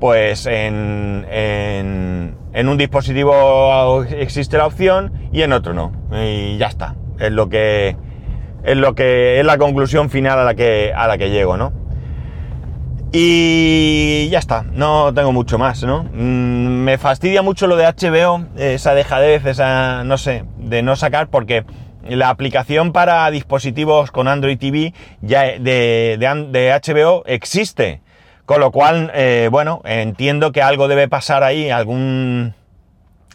pues 0.00 0.46
en, 0.46 1.26
en, 1.30 2.68
un 2.68 2.76
dispositivo 2.78 4.04
existe 4.04 4.58
la 4.58 4.66
opción 4.66 5.12
y 5.32 5.42
en 5.42 5.52
otro 5.52 5.74
no. 5.74 5.92
Y 6.12 6.56
ya 6.56 6.68
está. 6.68 6.94
Es 7.18 7.32
lo 7.32 7.48
que 7.48 7.96
es 8.64 8.76
lo 8.76 8.94
que 8.94 9.40
es 9.40 9.46
la 9.46 9.58
conclusión 9.58 10.10
final 10.10 10.38
a 10.38 10.44
la 10.44 10.54
que 10.54 10.92
a 10.94 11.06
la 11.08 11.18
que 11.18 11.30
llego, 11.30 11.56
¿no? 11.56 11.72
Y 13.10 14.28
ya 14.28 14.38
está, 14.38 14.64
no 14.70 15.14
tengo 15.14 15.32
mucho 15.32 15.58
más, 15.58 15.82
¿no? 15.82 16.02
Mm, 16.12 16.84
me 16.84 16.98
fastidia 16.98 17.40
mucho 17.40 17.66
lo 17.66 17.76
de 17.76 17.86
HBO, 17.86 18.44
esa 18.56 18.94
dejadez, 18.94 19.46
esa, 19.46 20.04
no 20.04 20.18
sé, 20.18 20.44
de 20.58 20.82
no 20.82 20.94
sacar, 20.94 21.28
porque 21.28 21.64
la 22.06 22.28
aplicación 22.28 22.92
para 22.92 23.30
dispositivos 23.30 24.10
con 24.10 24.28
Android 24.28 24.58
TV 24.58 24.92
ya 25.22 25.42
de, 25.58 26.16
de, 26.18 26.80
HBO 26.82 27.22
existe. 27.26 28.02
Con 28.44 28.60
lo 28.60 28.72
cual, 28.72 29.10
eh, 29.14 29.48
bueno, 29.50 29.82
entiendo 29.84 30.52
que 30.52 30.62
algo 30.62 30.88
debe 30.88 31.06
pasar 31.06 31.44
ahí, 31.44 31.70
algún, 31.70 32.54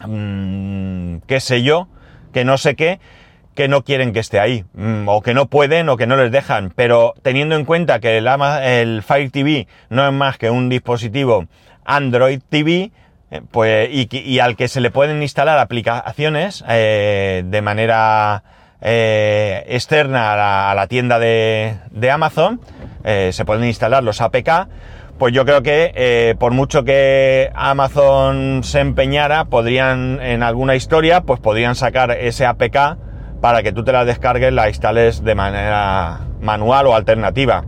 mm, 0.04 1.18
qué 1.26 1.40
sé 1.40 1.62
yo, 1.62 1.88
que 2.32 2.44
no 2.44 2.58
sé 2.58 2.74
qué, 2.74 2.98
que 3.54 3.68
no 3.68 3.84
quieren 3.84 4.12
que 4.12 4.20
esté 4.20 4.40
ahí, 4.40 4.64
mm, 4.74 5.08
o 5.08 5.22
que 5.22 5.34
no 5.34 5.46
pueden 5.46 5.88
o 5.88 5.96
que 5.96 6.06
no 6.06 6.16
les 6.16 6.32
dejan, 6.32 6.72
pero 6.74 7.14
teniendo 7.22 7.54
en 7.56 7.64
cuenta 7.64 8.00
que 8.00 8.18
el, 8.18 8.28
el 8.62 9.02
Fire 9.02 9.30
TV 9.30 9.66
no 9.88 10.06
es 10.06 10.12
más 10.12 10.38
que 10.38 10.50
un 10.50 10.68
dispositivo 10.68 11.46
Android 11.84 12.40
TV, 12.48 12.90
eh, 13.30 13.40
pues, 13.50 13.88
y, 13.90 14.38
al 14.38 14.56
que 14.56 14.68
se 14.68 14.80
le 14.80 14.90
pueden 14.90 15.22
instalar 15.22 15.58
aplicaciones 15.58 16.64
eh, 16.68 17.42
de 17.44 17.62
manera 17.62 18.42
eh, 18.80 19.64
externa 19.68 20.70
a 20.70 20.74
la, 20.74 20.86
tienda 20.86 21.18
de, 21.18 21.76
de 21.90 22.10
Amazon, 22.10 22.60
se 23.04 23.44
pueden 23.44 23.64
instalar 23.64 24.02
los 24.02 24.20
APK, 24.20 24.68
pues 25.18 25.34
yo 25.34 25.44
creo 25.44 25.62
que 25.62 26.34
por 26.38 26.52
mucho 26.52 26.84
que 26.84 27.50
Amazon 27.54 28.62
se 28.64 28.80
empeñara, 28.80 29.44
podrían 29.44 30.20
en 30.22 30.42
alguna 30.42 30.74
historia, 30.74 31.20
pues 31.20 31.38
podrían 31.38 31.74
sacar 31.74 32.12
ese 32.12 32.46
APK 32.46 32.96
para 33.44 33.62
que 33.62 33.72
tú 33.72 33.84
te 33.84 33.92
la 33.92 34.06
descargues, 34.06 34.54
la 34.54 34.70
instales 34.70 35.22
de 35.22 35.34
manera 35.34 36.20
manual 36.40 36.86
o 36.86 36.94
alternativa. 36.94 37.66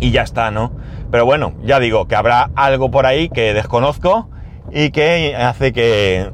Y 0.00 0.10
ya 0.10 0.20
está, 0.20 0.50
¿no? 0.50 0.70
Pero 1.10 1.24
bueno, 1.24 1.54
ya 1.64 1.80
digo 1.80 2.06
que 2.06 2.14
habrá 2.14 2.50
algo 2.56 2.90
por 2.90 3.06
ahí 3.06 3.30
que 3.30 3.54
desconozco 3.54 4.28
y 4.70 4.90
que 4.90 5.34
hace 5.34 5.72
que, 5.72 6.30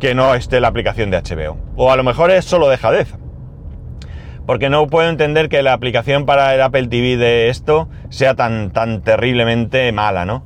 que 0.00 0.14
no 0.14 0.34
esté 0.34 0.60
la 0.60 0.68
aplicación 0.68 1.10
de 1.10 1.22
HBO. 1.22 1.56
O 1.76 1.90
a 1.90 1.96
lo 1.96 2.04
mejor 2.04 2.30
es 2.30 2.44
solo 2.44 2.68
dejadez. 2.68 3.14
Porque 4.44 4.68
no 4.68 4.86
puedo 4.86 5.08
entender 5.08 5.48
que 5.48 5.62
la 5.62 5.72
aplicación 5.72 6.26
para 6.26 6.54
el 6.54 6.60
Apple 6.60 6.88
TV 6.88 7.16
de 7.16 7.48
esto 7.48 7.88
sea 8.10 8.34
tan, 8.34 8.70
tan 8.70 9.00
terriblemente 9.00 9.90
mala, 9.92 10.26
¿no? 10.26 10.44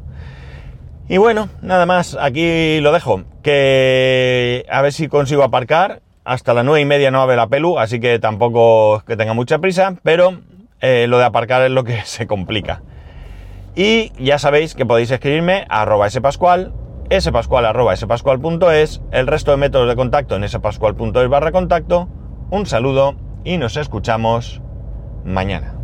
Y 1.09 1.17
bueno, 1.17 1.49
nada 1.61 1.87
más, 1.87 2.17
aquí 2.21 2.79
lo 2.81 2.93
dejo. 2.93 3.25
Que 3.43 4.65
a 4.71 4.81
ver 4.81 4.93
si 4.93 5.09
consigo 5.09 5.43
aparcar. 5.43 6.03
Hasta 6.29 6.53
las 6.53 6.63
nueve 6.63 6.83
y 6.83 6.85
media 6.85 7.11
no 7.11 7.23
abre 7.23 7.37
la 7.37 7.47
pelu, 7.47 7.79
así 7.79 8.01
que 8.01 8.19
tampoco 8.19 9.03
que 9.07 9.17
tenga 9.17 9.33
mucha 9.33 9.61
prisa, 9.61 9.95
pero 10.03 10.43
eh, 10.83 11.07
lo 11.09 11.17
de 11.17 11.25
aparcar 11.25 11.63
es 11.63 11.71
lo 11.71 11.85
que 11.85 12.03
se 12.05 12.27
complica. 12.27 12.83
Y 13.75 14.13
ya 14.23 14.39
sabéis 14.39 14.75
que 14.75 14.85
podéis 14.85 15.11
escribirme 15.11 15.65
a 15.71 15.81
arroba 15.81 16.11
spascual, 16.11 16.75
spascual 17.19 17.65
arroba 17.65 17.97
spascual.es, 17.97 19.01
el 19.11 19.27
resto 19.27 19.53
de 19.53 19.57
métodos 19.57 19.89
de 19.89 19.97
contacto 19.97 20.37
en 20.37 20.47
spascual.es 20.47 21.29
barra 21.31 21.51
contacto. 21.51 22.11
Un 22.51 22.67
saludo 22.67 23.15
y 23.43 23.57
nos 23.57 23.79
escuchamos 23.79 24.61
mañana. 25.25 25.78